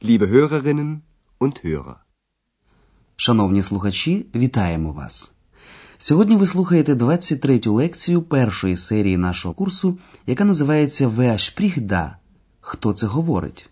Liebe 0.00 0.28
Hörerinnen 0.28 1.02
und 1.40 1.64
Hörer. 1.64 1.94
Шановні 3.16 3.62
слухачі, 3.62 4.26
вітаємо 4.34 4.92
вас. 4.92 5.32
Сьогодні 5.98 6.36
ви 6.36 6.46
слухаєте 6.46 6.94
23-ю 6.94 7.72
лекцію 7.72 8.22
першої 8.22 8.76
серії 8.76 9.16
нашого 9.16 9.54
курсу, 9.54 9.98
яка 10.26 10.44
називається 10.44 11.08
spricht 11.08 11.80
da? 11.80 12.10
Хто 12.60 12.92
це 12.92 13.06
говорить? 13.06 13.70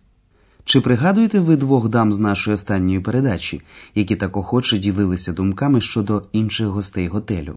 Чи 0.64 0.80
пригадуєте 0.80 1.40
ви 1.40 1.56
двох 1.56 1.88
дам 1.88 2.12
з 2.12 2.18
нашої 2.18 2.54
останньої 2.54 3.00
передачі, 3.00 3.62
які 3.94 4.16
так 4.16 4.36
охоче 4.36 4.78
ділилися 4.78 5.32
думками 5.32 5.80
щодо 5.80 6.22
інших 6.32 6.66
гостей 6.66 7.08
готелю? 7.08 7.56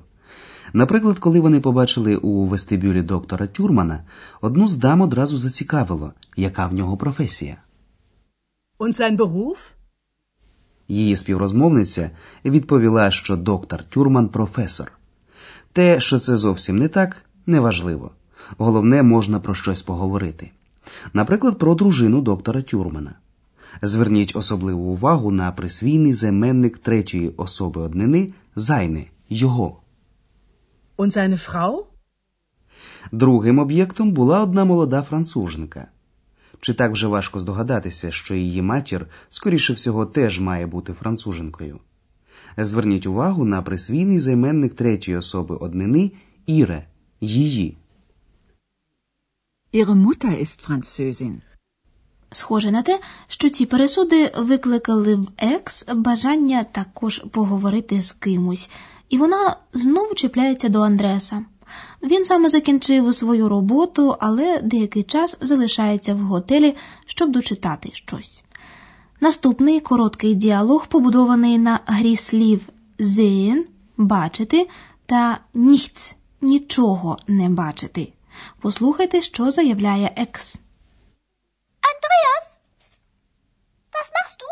Наприклад, 0.74 1.20
коли 1.20 1.40
вони 1.40 1.60
побачили 1.60 2.16
у 2.16 2.46
вестибюлі 2.46 3.02
доктора 3.02 3.48
Тюрмана, 3.48 4.04
одну 4.42 4.68
з 4.68 4.78
дам 4.78 5.02
одразу 5.02 5.38
зацікавило, 5.38 6.14
яка 6.36 6.68
в 6.68 6.74
нього 6.74 6.98
професія. 6.98 7.58
Und 8.80 8.96
sein 8.96 9.18
Beruf? 9.18 9.58
Її 10.88 11.16
співрозмовниця 11.16 12.12
відповіла, 12.46 13.12
що 13.12 13.36
доктор 13.36 13.84
Тюрман 13.84 14.30
професор. 14.30 14.92
Те, 15.74 16.02
що 16.02 16.20
це 16.20 16.38
зовсім 16.38 16.78
не 16.78 16.88
так, 16.88 17.26
неважливо. 17.46 18.12
Головне, 18.58 19.04
можна 19.04 19.40
про 19.40 19.54
щось 19.54 19.82
поговорити. 19.82 20.52
Наприклад, 21.14 21.58
про 21.58 21.76
дружину 21.76 22.22
доктора 22.22 22.62
Тюрмана. 22.62 23.16
Зверніть 23.82 24.36
особливу 24.36 24.92
увагу 24.92 25.32
на 25.32 25.52
присвійний 25.52 26.14
займенник 26.14 26.78
третьої 26.78 27.30
особи 27.30 27.82
однини 27.82 28.34
зайне 28.56 29.06
його. 29.30 29.82
Und 30.98 31.18
seine 31.18 31.50
Frau? 31.52 31.84
Другим 33.12 33.60
об'єктом 33.60 34.12
була 34.12 34.44
одна 34.44 34.66
молода 34.66 35.02
француженка. 35.02 35.88
Чи 36.62 36.74
так 36.74 36.92
вже 36.92 37.08
важко 37.08 37.40
здогадатися, 37.40 38.12
що 38.12 38.36
її 38.36 38.62
матір, 38.62 39.08
скоріше 39.30 39.74
всього, 39.74 40.06
теж 40.06 40.40
має 40.40 40.68
бути 40.68 40.94
француженкою? 40.94 41.80
Зверніть 42.58 43.06
увагу 43.06 43.46
на 43.46 43.62
присвійний 43.62 44.20
займенник 44.20 44.74
третьої 44.74 45.18
особи 45.18 45.56
однини 45.56 46.12
Іре 46.46 46.88
її. 47.22 47.78
Ihre 49.74 49.96
Mutter 49.96 50.42
ist 50.42 50.68
Französin. 50.68 51.42
Схоже 52.32 52.72
на 52.72 52.82
те, 52.82 53.00
що 53.28 53.50
ці 53.50 53.66
пересуди 53.66 54.32
викликали 54.38 55.16
в 55.16 55.28
екс 55.38 55.86
бажання 55.96 56.64
також 56.64 57.20
поговорити 57.32 58.02
з 58.02 58.12
кимось, 58.12 58.70
і 59.10 59.18
вона 59.18 59.56
знову 59.74 60.16
чіпляється 60.16 60.70
до 60.70 60.82
Андреса. 60.82 61.46
Він 62.04 62.26
саме 62.26 62.50
закінчив 62.50 63.16
свою 63.16 63.50
роботу, 63.50 64.16
але 64.20 64.62
деякий 64.62 65.04
час 65.04 65.38
залишається 65.42 66.14
в 66.14 66.18
готелі, 66.18 66.76
щоб 67.06 67.32
дочитати 67.32 67.90
щось. 67.94 68.44
Наступний 69.22 69.80
короткий 69.80 70.36
діалог 70.36 70.88
побудований 70.88 71.58
на 71.58 71.80
грі 71.86 72.16
слів 72.16 72.70
«sehen»– 73.00 73.64
бачити 73.98 74.70
та 75.06 75.40
«nichts»– 75.56 76.16
нічого 76.42 77.18
не 77.28 77.50
бачити. 77.50 78.14
Послухайте, 78.62 79.22
що 79.22 79.52
заявляє 79.52 80.12
екс. 80.16 80.60
Andreas, 81.90 82.46
was 83.94 84.10
machst 84.16 84.38
du? 84.42 84.50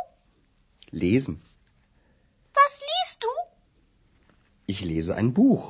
Lesen. 1.01 1.35
Was 2.57 2.73
liest 2.89 3.17
du? 3.23 3.31
Ich 4.67 4.81
lese 4.81 5.15
ein 5.15 5.33
Buch. 5.33 5.63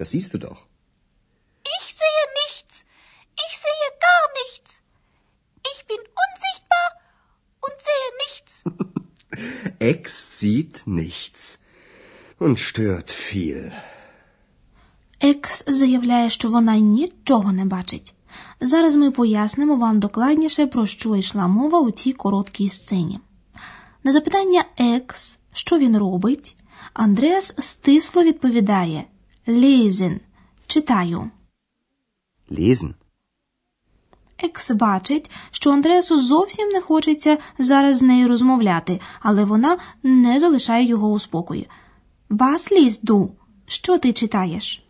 Das 0.00 0.12
siehst 0.12 0.32
du 0.32 0.38
doch. 0.38 0.60
Ich 1.76 1.86
sehe 2.00 2.24
nichts. 2.42 2.74
Ich 3.46 3.54
sehe 3.64 3.88
gar 4.08 4.24
nichts. 4.40 4.70
Ich 5.72 5.80
bin 5.90 6.02
unsichtbar 6.24 6.88
und 7.64 7.76
sehe 7.88 8.08
nichts. 8.24 8.52
Ex 9.92 10.38
sieht 10.38 10.74
nichts 10.86 11.58
und 12.38 12.56
stört 12.58 13.10
viel. 13.10 13.72
Екс 15.20 15.64
заявляє, 15.66 16.30
що 16.30 16.50
вона 16.50 16.78
нічого 16.78 17.52
не 17.52 17.64
бачить. 17.64 18.14
Зараз 18.60 18.96
ми 18.96 19.10
пояснимо 19.10 19.76
вам 19.76 20.00
докладніше, 20.00 20.66
про 20.66 20.86
що 20.86 21.16
йшла 21.16 21.48
мова 21.48 21.80
у 21.80 21.90
цій 21.90 22.12
короткій 22.12 22.70
сцені. 22.70 23.20
На 24.04 24.12
запитання 24.12 24.64
Екс, 24.76 25.38
що 25.52 25.78
він 25.78 25.98
робить, 25.98 26.56
Андреас 26.92 27.54
стисло 27.58 28.24
відповідає 28.24 29.04
Лізен. 29.48 30.20
Читаю. 30.66 31.30
Lesen. 32.50 32.94
Екс 34.38 34.70
бачить, 34.70 35.30
що 35.50 35.70
Андреасу 35.70 36.22
зовсім 36.22 36.68
не 36.68 36.80
хочеться 36.80 37.38
зараз 37.58 37.98
з 37.98 38.02
нею 38.02 38.28
розмовляти, 38.28 39.00
але 39.20 39.44
вона 39.44 39.78
не 40.02 40.40
залишає 40.40 40.84
його 40.84 41.08
у 41.10 41.18
спокої. 41.18 41.68
Вас 42.30 42.72
лізду, 42.72 43.34
що 43.66 43.98
ти 43.98 44.12
читаєш? 44.12 44.84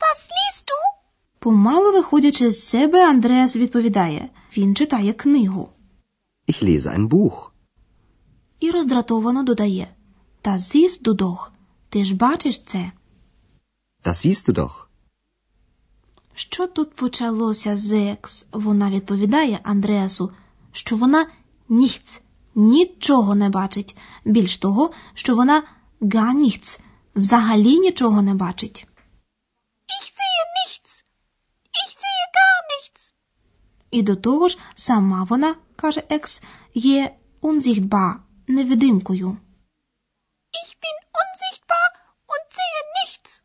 Was 0.00 0.20
liest 0.30 0.64
du? 0.64 0.96
Помало 1.38 1.92
виходячи 1.92 2.50
з 2.50 2.64
себе, 2.64 3.10
Андреас 3.10 3.56
відповідає 3.56 4.28
він 4.56 4.76
читає 4.76 5.12
книгу 5.12 5.68
Ich 6.48 6.64
lese 6.64 6.98
ein 6.98 7.08
Buch. 7.08 7.48
і 8.60 8.70
роздратовано 8.70 9.42
додає 9.42 9.88
Та 10.42 10.58
зіс 10.58 11.00
дудох, 11.00 11.52
ти 11.88 12.04
ж 12.04 12.14
бачиш 12.14 12.62
це. 12.62 12.90
Das 14.06 14.20
siehst 14.20 14.46
du 14.48 14.52
doch. 14.52 14.88
Що 16.34 16.66
тут 16.66 16.94
почалося 16.94 17.76
з 17.76 17.92
екс? 17.92 18.46
Вона 18.52 18.90
відповідає 18.90 19.58
Андреасу, 19.62 20.32
що 20.72 20.96
вона 20.96 21.26
ніхц, 21.68 22.20
нічого 22.54 23.34
не 23.34 23.48
бачить. 23.48 23.96
Більш 24.24 24.58
того, 24.58 24.90
що 25.14 25.36
вона 25.36 25.62
га 26.00 26.32
ніхц, 26.32 26.80
взагалі 27.16 27.78
нічого 27.78 28.22
не 28.22 28.34
бачить. 28.34 28.86
Ich 29.96 30.06
sehe 30.18 30.42
nichts. 30.58 31.04
Ich 31.80 31.90
sehe 32.02 32.24
gar 32.38 32.58
nichts. 32.72 33.14
І 33.90 34.02
до 34.02 34.16
того 34.16 34.48
ж, 34.48 34.58
сама 34.74 35.24
вона, 35.24 35.54
каже 35.76 36.02
екс, 36.08 36.42
є 36.74 37.16
unsichtbar, 37.42 38.14
невидимкою. 38.48 39.36
Ich 40.62 40.72
bin 40.82 40.96
unsichtbar 41.22 41.88
und 42.32 42.44
sehe 42.58 42.80
nichts. 42.98 43.42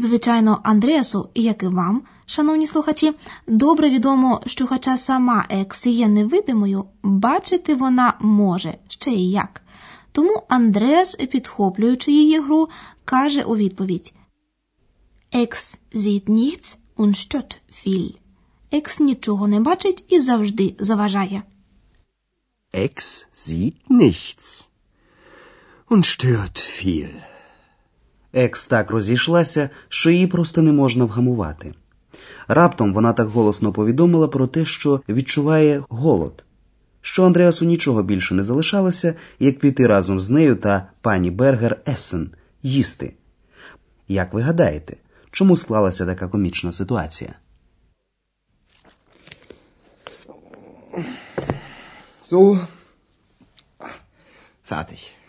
Звичайно, 0.00 0.60
Андреасу, 0.62 1.28
як 1.34 1.62
і 1.62 1.66
вам, 1.66 2.02
шановні 2.26 2.66
слухачі, 2.66 3.12
добре 3.46 3.90
відомо, 3.90 4.40
що, 4.46 4.66
хоча 4.66 4.98
сама 4.98 5.44
екс 5.48 5.86
є 5.86 6.08
невидимою, 6.08 6.84
бачити 7.02 7.74
вона 7.74 8.14
може 8.20 8.74
ще 8.88 9.10
й 9.10 9.30
як. 9.30 9.62
Тому 10.12 10.42
Андреас, 10.48 11.14
підхоплюючи 11.14 12.12
її 12.12 12.40
гру, 12.40 12.68
каже 13.04 13.42
у 13.42 13.56
відповідь: 13.56 14.14
Екс 15.32 15.78
sieht 15.94 16.30
nichts 16.30 16.76
und. 16.96 18.14
Екс 18.70 19.00
нічого 19.00 19.48
не 19.48 19.60
бачить 19.60 20.04
і 20.08 20.20
завжди 20.20 20.74
заважає. 20.78 21.42
Ex 22.74 23.26
sieht 23.34 24.68
und 25.90 26.04
stört 26.04 26.58
viel. 26.58 27.10
Екс 28.32 28.66
так 28.66 28.90
розійшлася, 28.90 29.70
що 29.88 30.10
її 30.10 30.26
просто 30.26 30.62
не 30.62 30.72
можна 30.72 31.04
вгамувати. 31.04 31.74
Раптом 32.48 32.94
вона 32.94 33.12
так 33.12 33.28
голосно 33.28 33.72
повідомила 33.72 34.28
про 34.28 34.46
те, 34.46 34.64
що 34.64 35.00
відчуває 35.08 35.82
голод, 35.88 36.44
що 37.00 37.24
Андреасу 37.24 37.64
нічого 37.64 38.02
більше 38.02 38.34
не 38.34 38.42
залишалося, 38.42 39.14
як 39.38 39.58
піти 39.58 39.86
разом 39.86 40.20
з 40.20 40.30
нею 40.30 40.56
та 40.56 40.88
пані 41.00 41.30
Бергер 41.30 41.80
Ессен 41.88 42.30
їсти. 42.62 43.14
Як 44.08 44.32
ви 44.32 44.42
гадаєте, 44.42 44.96
чому 45.30 45.56
склалася 45.56 46.06
така 46.06 46.28
комічна 46.28 46.72
ситуація? 46.72 47.34
So. 52.22 52.66
Fertig. 54.68 55.19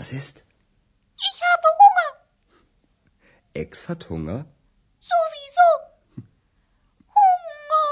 Was 0.00 0.12
ist? 0.12 0.44
Ich 1.28 1.38
habe 1.50 1.68
Hunger. 1.80 2.10
Ex 3.52 3.88
hat 3.90 4.08
Hunger? 4.08 4.46
Sowieso. 5.12 5.68
Hunger. 7.18 7.88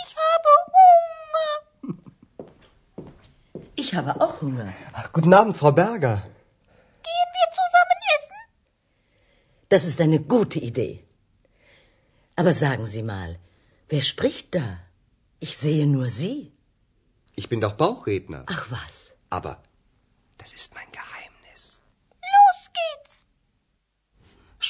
Ich 0.00 0.10
habe 0.24 0.50
Hunger. 0.76 1.52
Ich 3.82 3.94
habe 3.96 4.20
auch 4.20 4.40
Hunger. 4.40 4.72
Ach, 4.92 5.12
guten 5.12 5.34
Abend, 5.34 5.56
Frau 5.56 5.72
Berger. 5.72 6.16
Gehen 7.08 7.30
wir 7.38 7.48
zusammen 7.60 8.00
essen? 8.16 8.38
Das 9.68 9.84
ist 9.84 10.00
eine 10.00 10.20
gute 10.20 10.60
Idee. 10.60 11.04
Aber 12.36 12.54
sagen 12.54 12.86
Sie 12.86 13.02
mal, 13.02 13.40
wer 13.88 14.02
spricht 14.02 14.54
da? 14.54 14.78
Ich 15.40 15.58
sehe 15.58 15.86
nur 15.86 16.08
Sie. 16.10 16.52
Ich 17.34 17.48
bin 17.48 17.60
doch 17.60 17.72
Bauchredner. 17.72 18.44
Ach 18.46 18.70
was. 18.70 19.16
Aber 19.30 19.62
das 20.38 20.52
ist 20.52 20.74
mein 20.74 20.90
Geheimnis. 20.92 21.19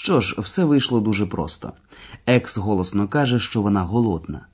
Що 0.02 0.20
ж, 0.20 0.34
все 0.38 0.64
вийшло 0.64 1.00
дуже 1.00 1.26
просто. 1.26 1.72
Екс 2.26 2.58
голосно 2.58 3.08
каже, 3.08 3.38
що 3.38 3.62
вона 3.62 3.82
голодна. 3.82 4.46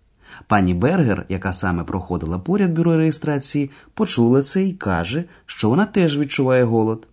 Пані 0.46 0.74
Бергер, 0.74 1.26
яка 1.28 1.52
саме 1.52 1.84
проходила 1.84 2.38
поряд 2.38 2.72
бюро 2.72 2.96
реєстрації, 2.96 3.70
почула 3.94 4.42
це 4.42 4.64
і 4.64 4.72
каже, 4.72 5.24
що 5.46 5.68
вона 5.68 5.84
теж 5.84 6.18
відчуває 6.18 6.64
голод. 6.64 7.08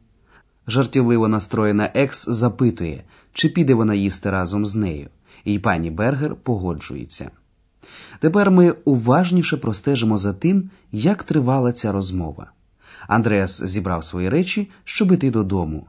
Жартівливо 0.68 1.28
настроєна 1.28 1.90
екс 1.94 2.30
запитує, 2.30 3.04
чи 3.34 3.50
піде 3.50 3.74
вона 3.74 3.94
їсти 3.94 4.30
разом 4.30 4.66
з 4.66 4.76
нею, 4.76 5.10
і 5.44 5.60
пані 5.60 5.92
Бергер 5.92 6.36
погоджується. 6.36 7.32
Тепер 8.20 8.52
ми 8.52 8.72
уважніше 8.72 9.58
простежимо 9.58 10.18
за 10.18 10.34
тим, 10.34 10.70
як 10.92 11.24
тривала 11.24 11.72
ця 11.72 11.92
розмова. 11.92 12.52
Андреас 13.08 13.64
зібрав 13.64 14.04
свої 14.04 14.30
речі, 14.30 14.70
щоб 14.84 15.12
іти 15.12 15.32
додому. 15.32 15.88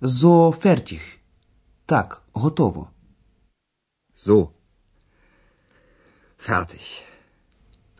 Зо 0.00 0.54
фертіх. 0.60 1.21
Так, 1.92 2.22
готово. 2.32 2.90
So. 4.16 4.48
Fertig. 6.38 7.02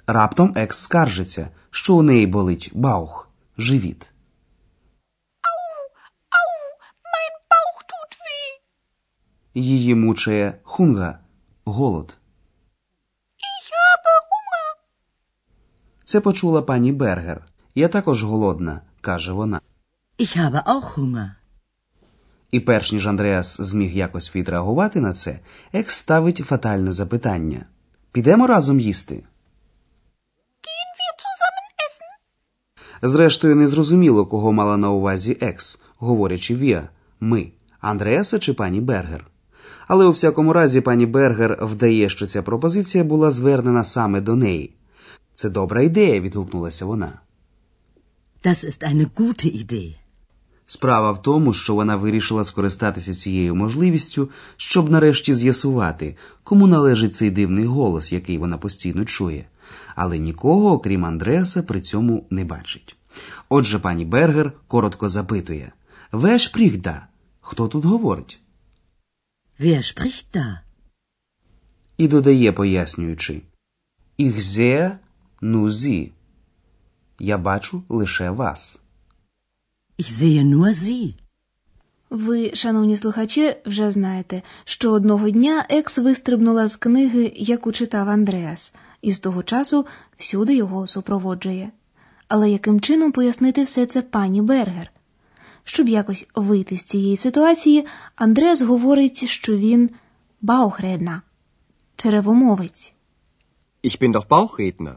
Раптом 0.07 0.53
екс 0.57 0.79
скаржиться, 0.79 1.49
що 1.71 1.95
у 1.95 2.03
неї 2.03 2.27
болить 2.27 2.71
баух, 2.75 3.31
живіт. 3.59 4.13
Au, 5.43 6.49
mein 7.13 7.35
Bauch 7.51 7.81
tut 7.91 8.17
weh. 8.21 8.61
Її 9.55 9.95
мучає 9.95 10.61
хунга, 10.63 11.19
голод. 11.65 12.17
Ich 13.37 13.67
habe 13.73 14.13
Hunger. 14.31 14.85
Це 16.05 16.21
почула 16.21 16.63
пані 16.63 16.93
Бергер. 16.93 17.47
Я 17.75 17.89
також 17.89 18.25
голодна, 18.25 18.81
каже 19.01 19.33
вона. 19.33 19.61
Ich 20.19 20.37
habe 20.37 20.65
auch 20.65 20.99
Hunger. 20.99 21.42
І 22.53 22.61
перш 22.61 22.93
ніж 22.93 23.07
Андреас 23.07 23.61
зміг 23.61 23.97
якось 23.97 24.37
відреагувати 24.37 25.01
на 25.01 25.13
це, 25.13 25.41
екс 25.73 25.97
ставить 25.97 26.37
фатальне 26.47 26.93
запитання: 26.93 27.67
Підемо 28.13 28.47
разом 28.47 28.81
їсти? 28.81 29.25
Зрештою, 33.03 33.57
не 33.57 33.69
зрозуміло, 33.69 34.27
кого 34.27 34.53
мала 34.53 34.77
на 34.77 34.91
увазі 34.91 35.37
екс, 35.41 35.79
говорячи 35.99 36.55
Віа, 36.55 36.89
ми, 37.21 37.53
Андреаса 37.81 38.39
чи 38.39 38.53
пані 38.55 38.81
Бергер. 38.81 39.27
Але 39.89 40.05
у 40.05 40.11
всякому 40.11 40.53
разі 40.53 40.81
пані 40.81 41.07
Бергер 41.07 41.59
вдає, 41.63 42.09
що 42.09 42.27
ця 42.27 42.43
пропозиція 42.43 43.05
була 43.05 43.31
звернена 43.31 43.85
саме 43.85 44.21
до 44.21 44.37
неї. 44.37 44.75
Це 45.35 45.51
добра 45.51 45.83
ідея, 45.83 46.21
відгукнулася 46.21 46.85
вона. 46.85 47.13
Das 48.45 48.65
ist 48.65 48.83
eine 48.83 49.07
gute 49.17 49.47
Idee. 49.65 50.02
Справа 50.67 51.13
в 51.13 51.23
тому, 51.23 51.53
що 51.53 51.75
вона 51.75 51.97
вирішила 51.97 52.45
скористатися 52.45 53.15
цією 53.15 53.55
можливістю, 53.55 54.31
щоб 54.57 54.91
нарешті 54.91 55.35
з'ясувати, 55.35 56.17
кому 56.45 56.67
належить 56.67 57.15
цей 57.15 57.31
дивний 57.31 57.65
голос, 57.65 58.13
який 58.13 58.39
вона 58.39 58.59
постійно 58.59 59.05
чує, 59.05 59.45
але 59.95 60.19
нікого, 60.19 60.73
окрім 60.73 61.05
Андреаса, 61.05 61.63
при 61.63 61.81
цьому 61.81 62.27
не 62.31 62.45
бачить. 62.45 62.97
Отже, 63.49 63.79
пані 63.79 64.05
Бергер 64.05 64.53
коротко 64.67 65.09
запитує: 65.09 65.73
прігда? 66.53 67.07
Хто 67.41 67.69
тут 67.69 67.85
говорить? 67.85 68.41
Da? 69.61 70.59
І 71.97 72.09
додає, 72.09 72.53
пояснюючи: 72.53 73.43
nur 75.43 75.71
Sie. 75.71 76.11
Я 77.19 77.39
бачу 77.39 77.83
лише 77.89 78.31
вас. 78.31 78.82
Ich 80.03 80.11
sehe 80.21 80.43
nur 80.45 80.73
Sie. 80.73 81.15
Ви, 82.11 82.51
шановні 82.55 82.97
слухачі, 82.97 83.55
вже 83.67 83.93
знаєте, 83.93 84.43
що 84.65 84.93
одного 84.93 85.31
дня 85.31 85.67
екс 85.69 85.99
вистрибнула 85.99 86.69
з 86.69 86.77
книги, 86.77 87.33
яку 87.37 87.73
читав 87.73 88.09
Андреас, 88.09 88.75
і 89.03 89.13
з 89.13 89.19
того 89.19 89.43
часу 89.43 89.87
всюди 90.17 90.55
його 90.57 90.87
супроводжує. 90.87 91.71
Але 92.29 92.51
яким 92.51 92.81
чином 92.81 93.13
пояснити 93.13 93.63
все 93.65 93.87
це 93.87 94.03
пані 94.03 94.43
Бергер? 94.43 94.93
Щоб 95.65 95.89
якось 95.89 96.29
вийти 96.35 96.79
з 96.79 96.85
цієї 96.85 97.17
ситуації, 97.17 97.87
Андреас 98.17 98.63
говорить, 98.63 99.29
що 99.29 99.57
він 99.57 99.91
Bauchredner, 100.41 101.23
черевомовець, 101.97 102.93
Ich 103.85 104.03
bin 104.03 104.13
doch 104.13 104.27
Bauchredner. 104.29 104.95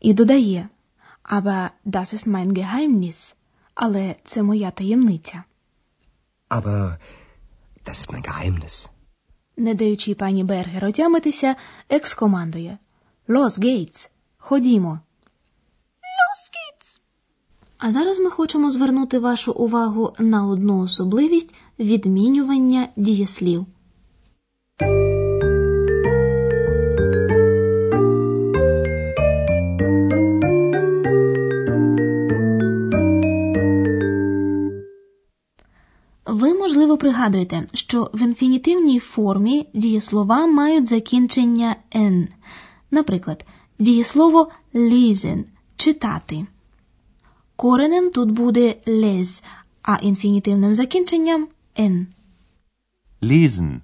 і 0.00 0.14
додає 0.14 0.68
Aber 1.24 1.70
das 1.86 2.14
ist 2.14 2.26
mein 2.26 2.52
Geheimnis. 2.52 3.34
Але 3.84 4.14
це 4.24 4.42
моя 4.42 4.70
таємниця. 4.70 5.44
Aber 6.50 6.96
das 7.86 7.94
ist 8.00 8.12
mein 8.12 8.22
Geheimnis. 8.22 8.88
Не 9.56 9.74
даючи 9.74 10.14
пані 10.14 10.44
Бергер 10.44 10.84
отямитися, 10.84 11.56
екс 11.88 12.14
командує 12.14 12.78
Los 13.28 13.58
geht's, 13.58 14.10
ходімо. 14.38 15.00
Los 16.02 16.50
geht's. 16.54 17.00
А 17.78 17.92
зараз 17.92 18.18
ми 18.18 18.30
хочемо 18.30 18.70
звернути 18.70 19.18
вашу 19.18 19.52
увагу 19.52 20.14
на 20.18 20.46
одну 20.46 20.78
особливість 20.80 21.54
відмінювання 21.78 22.88
дієслів. 22.96 23.66
Пригадуєте, 37.02 37.66
що 37.74 38.10
в 38.14 38.22
інфінітивній 38.22 38.98
формі 38.98 39.66
дієслова 39.74 40.46
мають 40.46 40.86
закінчення 40.86 41.76
«н». 41.94 42.28
Наприклад, 42.90 43.46
дієслово 43.78 44.50
lesen– 44.74 45.44
читати. 45.76 46.46
Коренем 47.56 48.10
тут 48.10 48.30
буде 48.30 48.76
les, 48.86 49.42
а 49.82 49.96
інфінітивним 49.96 50.74
закінченням 50.74 51.48
«н». 51.78 52.06
Lesen. 53.22 53.80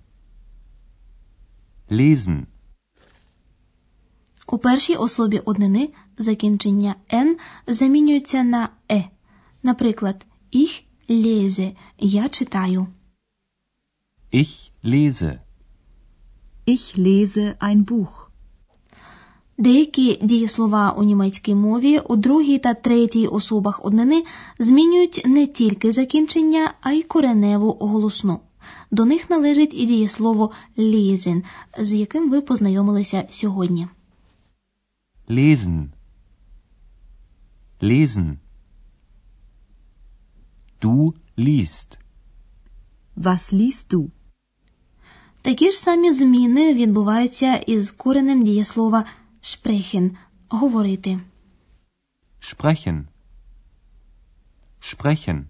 Lesen. 1.91 2.43
У 4.47 4.59
першій 4.59 4.94
особі 4.94 5.38
однини 5.38 5.88
закінчення 6.19 6.94
«н» 7.12 7.37
замінюється 7.67 8.43
на 8.43 8.69
«е». 8.93 9.05
Наприклад, 9.62 10.26
«ich 10.53 10.82
lese»– 11.09 11.76
«я 11.99 12.29
читаю». 12.29 12.87
Ich 14.31 14.73
lese. 14.83 15.41
Ich 16.67 16.97
lese 16.97 17.57
ein 17.61 17.85
Buch. 17.85 18.29
Деякі 19.58 20.19
дієслова 20.23 20.91
у 20.91 21.03
німецькій 21.03 21.55
мові 21.55 21.99
у 21.99 22.17
другій 22.17 22.58
та 22.58 22.75
третій 22.75 23.27
особах 23.27 23.85
однини 23.85 24.25
змінюють 24.58 25.23
не 25.27 25.47
тільки 25.47 25.93
закінчення, 25.93 26.75
а 26.81 26.93
й 26.93 27.03
кореневу 27.03 27.77
голосну. 27.81 28.41
До 28.91 29.05
них 29.05 29.31
належить 29.31 29.75
і 29.75 29.87
дієслово 29.87 30.51
lesen, 30.79 31.43
з 31.79 31.93
яким 31.93 32.31
ви 32.31 32.41
познайомилися 32.41 33.25
сьогодні. 33.31 33.87
Lesen. 35.29 35.87
Lesen. 37.82 38.37
Du 40.82 41.15
liest. 41.39 41.99
Was 43.17 43.53
liest 43.53 43.94
du? 43.94 44.11
Такі 45.43 45.73
ж 45.73 45.79
самі 45.79 46.13
зміни 46.13 46.75
відбуваються 46.75 47.57
із 47.57 47.91
коренем 47.91 48.43
дієслова 48.45 49.05
sprechen– 49.43 50.11
говорити. 50.49 51.21
Sprechen. 52.41 53.05
Sprechen. 54.81 55.45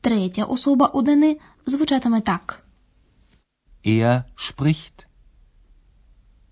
Третя 0.00 0.44
особа 0.44 0.86
однини 0.86 1.38
звучатиме 1.66 2.20
так. 2.20 2.64
Er 3.84 4.24
spricht. 4.36 5.06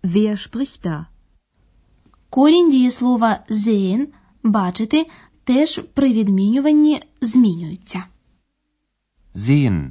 Wer 0.03 0.37
spricht 0.37 0.87
da? 0.87 1.07
Корінь 2.31 2.71
дієслова 2.71 3.39
sehen– 3.51 4.07
бачити 4.43 5.07
теж 5.45 5.81
при 5.95 6.13
відмінюванні 6.13 7.03
змінюється. 7.21 8.05
Sehen. 9.35 9.91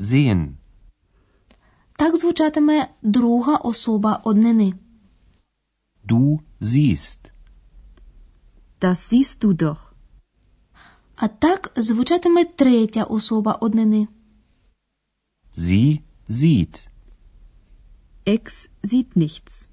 Sehen. 0.00 0.56
Так 1.96 2.16
звучатиме 2.16 2.88
друга 3.02 3.56
особа 3.56 4.20
однини. 4.24 4.74
Du 6.08 6.40
siehst. 6.60 7.30
Das 8.80 8.98
siehst 9.10 9.44
du 9.44 9.52
doch. 9.52 9.92
А 11.16 11.28
так 11.28 11.72
звучатиме 11.76 12.44
третя 12.44 13.04
особа 13.04 13.52
однини. 13.60 14.08
Sie 15.56 16.00
sieht. 16.28 16.88
Ex 18.24 18.68
sieht 18.82 19.16
nichts. 19.16 19.68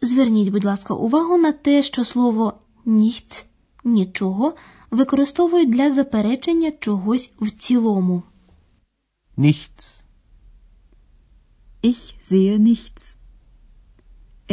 Зверніть, 0.00 0.48
будь 0.48 0.64
ласка, 0.64 0.94
увагу 0.94 1.38
на 1.38 1.52
те, 1.52 1.82
що 1.82 2.04
слово 2.04 2.52
«nichts»– 2.86 3.44
нічого 3.84 4.54
використовують 4.90 5.70
для 5.70 5.92
заперечення 5.92 6.72
чогось 6.80 7.30
в 7.40 7.50
цілому. 7.50 8.22
Nichts. 9.48 10.04
Ich 11.90 12.02
sehe 12.20 12.56
nichts. 12.70 13.02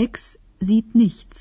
Ex 0.06 0.14
sieht 0.68 0.90
nichts. 1.04 1.36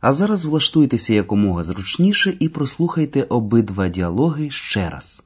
А 0.00 0.12
зараз 0.12 0.44
влаштуйтеся 0.44 1.14
якомога 1.14 1.64
зручніше 1.64 2.36
і 2.40 2.48
прослухайте 2.48 3.22
обидва 3.22 3.88
діалоги 3.88 4.50
ще 4.50 4.90
раз. 4.90 5.22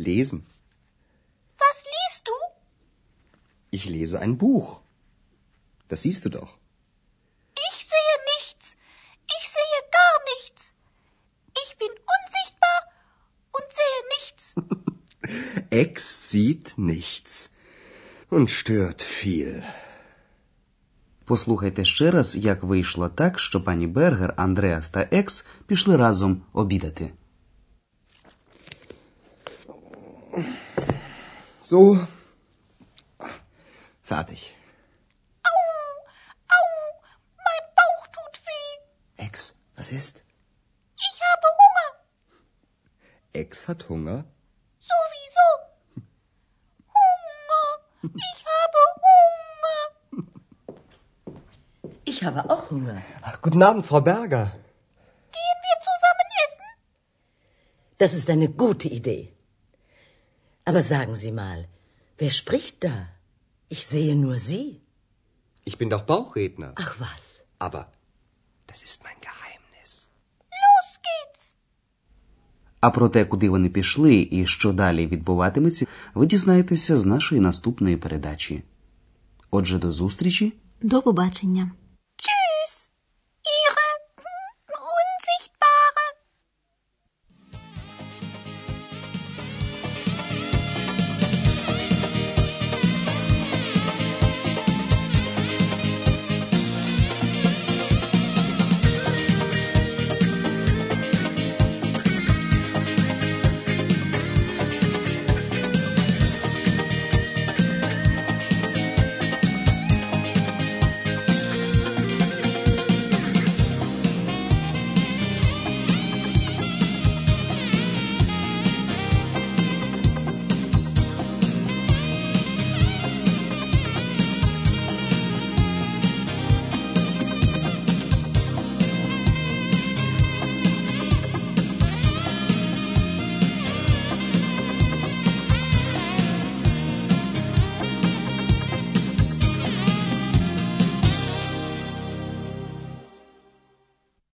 Lesen. 0.00 0.46
Was 1.58 1.84
liest 1.94 2.28
du? 2.28 2.36
Ich 3.70 3.84
lese 3.86 4.20
ein 4.20 4.36
Buch. 4.38 4.80
Das 5.88 6.02
siehst 6.02 6.24
du 6.24 6.30
doch. 6.30 6.52
Ich 7.68 7.76
sehe 7.92 8.16
nichts. 8.34 8.76
Ich 9.38 9.44
sehe 9.56 9.80
gar 9.98 10.16
nichts. 10.32 10.74
Ich 11.64 11.76
bin 11.78 11.92
unsichtbar 12.16 12.78
und 13.56 13.66
sehe 13.80 14.00
nichts. 14.14 14.44
Ex 15.70 16.30
sieht 16.30 16.74
nichts 16.76 17.50
und 18.30 18.50
stört 18.50 19.02
viel. 19.02 19.64
Послухайте 21.24 21.84
ще 21.84 22.10
раз, 22.10 22.36
як 22.36 22.62
вийшло 22.62 23.08
так, 23.08 23.38
що 23.38 23.64
пані 23.64 23.86
Бергер, 23.86 24.34
Андреас 24.36 24.88
та 24.88 25.08
Екс 25.10 25.46
пішли 25.66 25.96
разом 25.96 26.42
обідати. 26.52 27.12
So. 31.71 32.05
Fertig. 34.03 34.53
Au, 35.49 35.57
au, 36.57 36.65
mein 37.45 37.63
Bauch 37.77 38.07
tut 38.15 38.35
weh. 38.45 39.23
Ex, 39.25 39.55
was 39.77 39.93
ist? 39.93 40.25
Ich 40.97 41.21
habe 41.29 41.47
Hunger. 41.61 41.89
Ex 43.31 43.69
hat 43.69 43.87
Hunger? 43.87 44.25
Sowieso. 44.81 45.47
Hunger. 46.97 47.65
Ich 48.03 48.39
habe 48.53 48.79
Hunger. 49.05 49.81
Ich 52.03 52.21
habe 52.25 52.49
auch 52.49 52.69
Hunger. 52.69 53.01
Ach, 53.21 53.41
guten 53.41 53.63
Abend, 53.63 53.85
Frau 53.85 54.01
Berger. 54.01 54.51
Gehen 55.37 55.59
wir 55.67 55.77
zusammen 55.89 56.29
essen? 56.43 56.69
Das 57.97 58.13
ist 58.13 58.29
eine 58.29 58.49
gute 58.49 58.89
Idee. 58.89 59.33
Aber 60.69 60.83
sagen 60.83 61.15
Sie 61.15 61.31
mal, 61.31 61.59
wer 62.17 62.31
spricht 62.41 62.83
da? 62.83 62.95
Ich 63.69 63.81
sehe 63.87 64.15
nur 64.15 64.37
Sie. 64.37 64.81
Ich 65.69 65.77
bin 65.77 65.89
doch 65.89 66.03
Bauchredner. 66.11 66.71
Ach 66.75 66.93
was. 66.99 67.23
Aber 67.59 67.83
das 68.67 68.79
ist 68.87 69.03
mein 69.03 69.19
Geheimnis. 69.27 69.91
Los 70.63 70.89
geht's. 71.07 71.55
А 72.79 72.89
про 72.91 73.09
те, 73.09 73.25
куди 73.25 73.49
вони 73.49 73.69
пішли 73.69 74.27
і 74.31 74.47
що 74.47 74.73
далі 74.73 75.07
відбуватиметься, 75.07 75.85
ви 76.13 76.25
дізнаєтеся 76.25 76.97
з 76.97 77.05
нашої 77.05 77.41
наступної 77.41 77.97
передачі. 77.97 78.63
Отже, 79.51 79.77
до 79.77 79.91
зустрічі! 79.91 80.53
До 80.81 81.01
побачення. 81.01 81.71